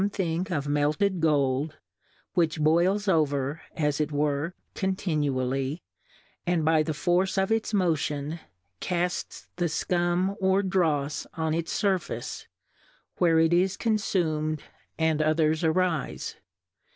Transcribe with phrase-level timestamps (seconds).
[0.01, 1.75] 109 think of melted Gold,
[2.33, 5.83] which boils over (as it were) continually,
[6.43, 8.39] and by the force of its Motion,
[8.79, 12.47] carts the Scum or Drofs on its Surface,
[13.17, 14.59] where it is con fumM,
[14.97, 16.37] and others arife.